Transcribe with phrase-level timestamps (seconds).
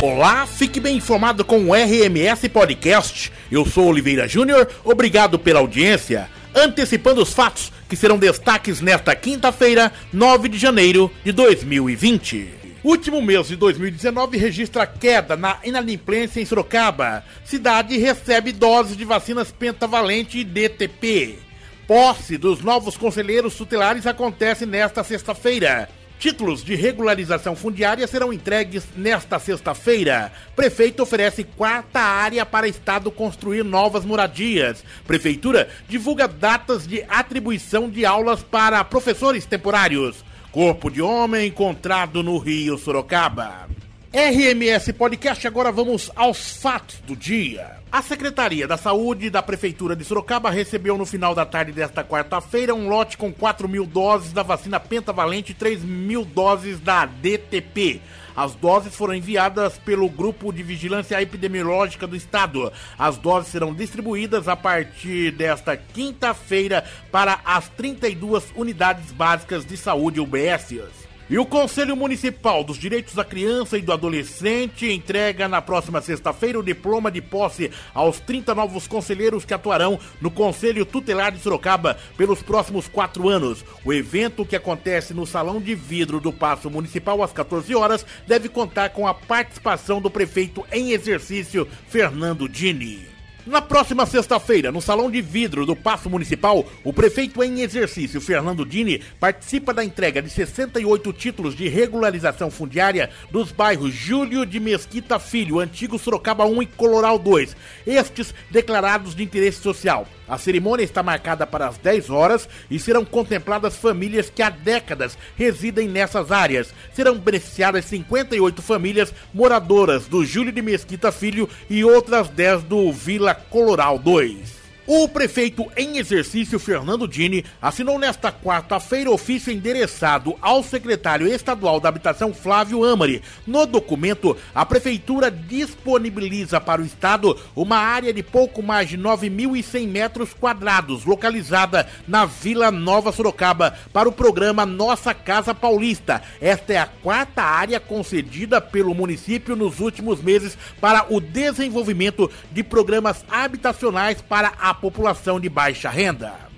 [0.00, 3.32] Olá, fique bem informado com o RMS Podcast.
[3.50, 6.30] Eu sou Oliveira Júnior, obrigado pela audiência.
[6.54, 12.48] Antecipando os fatos que serão destaques nesta quinta-feira, 9 de janeiro de 2020.
[12.84, 17.24] Último mês de 2019 registra queda na inadimplência em Sorocaba.
[17.44, 21.40] Cidade recebe doses de vacinas pentavalente e DTP.
[21.88, 25.88] Posse dos novos conselheiros tutelares acontece nesta sexta-feira.
[26.18, 30.32] Títulos de regularização fundiária serão entregues nesta sexta-feira.
[30.56, 34.84] Prefeito oferece quarta área para Estado construir novas moradias.
[35.06, 40.24] Prefeitura divulga datas de atribuição de aulas para professores temporários.
[40.50, 43.68] Corpo de homem encontrado no Rio Sorocaba.
[44.10, 47.76] RMS Podcast, agora vamos aos fatos do dia.
[47.92, 52.74] A Secretaria da Saúde da Prefeitura de Sorocaba recebeu no final da tarde desta quarta-feira
[52.74, 58.00] um lote com 4 mil doses da vacina pentavalente e 3 mil doses da DTP.
[58.34, 62.72] As doses foram enviadas pelo Grupo de Vigilância Epidemiológica do Estado.
[62.98, 70.18] As doses serão distribuídas a partir desta quinta-feira para as 32 unidades básicas de saúde
[70.18, 71.07] UBSs.
[71.30, 76.58] E o Conselho Municipal dos Direitos da Criança e do Adolescente entrega na próxima sexta-feira
[76.58, 81.98] o diploma de posse aos 30 novos conselheiros que atuarão no Conselho Tutelar de Sorocaba
[82.16, 83.62] pelos próximos quatro anos.
[83.84, 88.48] O evento, que acontece no Salão de Vidro do Paço Municipal às 14 horas, deve
[88.48, 93.17] contar com a participação do prefeito em exercício, Fernando Dini.
[93.48, 98.62] Na próxima sexta-feira, no Salão de Vidro do Paço Municipal, o prefeito em exercício, Fernando
[98.62, 105.18] Dini, participa da entrega de 68 títulos de regularização fundiária dos bairros Júlio de Mesquita
[105.18, 110.06] Filho, Antigo Sorocaba 1 e Coloral 2, estes declarados de interesse social.
[110.28, 115.16] A cerimônia está marcada para as 10 horas e serão contempladas famílias que há décadas
[115.36, 116.74] residem nessas áreas.
[116.92, 123.34] Serão beneficiadas 58 famílias moradoras do Júlio de Mesquita Filho e outras 10 do Vila
[123.34, 124.57] Coloral 2.
[124.90, 131.90] O prefeito em exercício, Fernando Dini, assinou nesta quarta-feira ofício endereçado ao secretário estadual da
[131.90, 133.22] Habitação, Flávio Amari.
[133.46, 139.86] No documento, a prefeitura disponibiliza para o estado uma área de pouco mais de 9.100
[139.86, 146.22] metros quadrados, localizada na Vila Nova Sorocaba, para o programa Nossa Casa Paulista.
[146.40, 152.62] Esta é a quarta área concedida pelo município nos últimos meses para o desenvolvimento de
[152.62, 156.48] programas habitacionais para a população de baixa renda.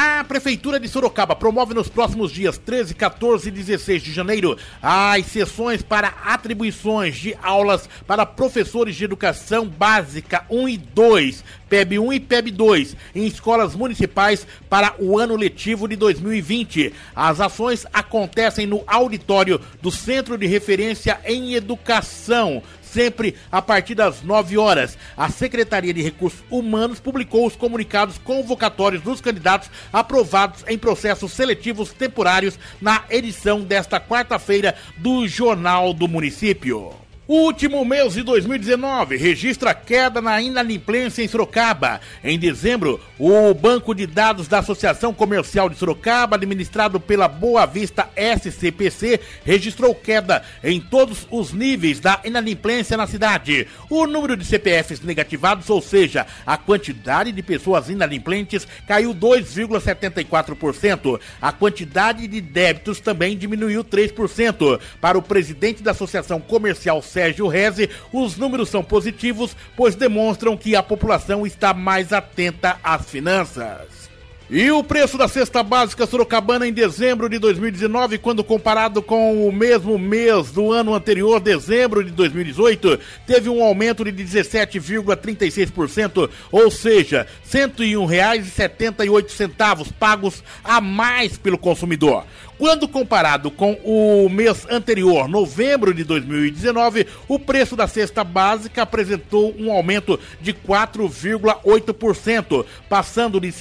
[0.00, 5.26] A Prefeitura de Sorocaba promove nos próximos dias 13, 14 e 16 de janeiro as
[5.26, 12.12] sessões para atribuições de aulas para professores de educação básica 1 e 2, PEB 1
[12.12, 16.94] e PEB 2, em escolas municipais para o ano letivo de 2020.
[17.16, 22.62] As ações acontecem no auditório do Centro de Referência em Educação,
[22.98, 24.98] sempre a partir das 9 horas.
[25.16, 31.92] A Secretaria de Recursos Humanos publicou os comunicados convocatórios dos candidatos aprovados em processos seletivos
[31.92, 37.07] temporários na edição desta quarta-feira do Jornal do Município.
[37.30, 42.00] O último mês de 2019 registra queda na inadimplência em Sorocaba.
[42.24, 48.08] Em dezembro, o banco de dados da Associação Comercial de Sorocaba, administrado pela Boa Vista
[48.16, 53.68] SCPC, registrou queda em todos os níveis da inadimplência na cidade.
[53.90, 61.20] O número de CPFs negativados, ou seja, a quantidade de pessoas inadimplentes, caiu 2,74%.
[61.42, 64.80] A quantidade de débitos também diminuiu 3%.
[64.98, 70.76] Para o presidente da Associação Comercial Sérgio Reze, os números são positivos, pois demonstram que
[70.76, 74.07] a população está mais atenta às finanças.
[74.50, 79.52] E o preço da cesta básica sorocabana em dezembro de 2019, quando comparado com o
[79.52, 87.26] mesmo mês do ano anterior, dezembro de 2018, teve um aumento de 17,36%, ou seja,
[87.52, 92.24] R$ 101,78 pagos a mais pelo consumidor.
[92.58, 99.54] Quando comparado com o mês anterior, novembro de 2019, o preço da cesta básica apresentou
[99.56, 103.52] um aumento de 4,8%, passando de